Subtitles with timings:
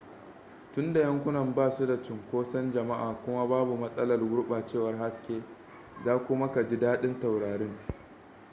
[0.73, 5.43] tunda yankunan ba su da cinkoson jama'a kuma babu matsalar gurɓacewar haske
[6.03, 7.77] za kuma ka ji daɗin taurarin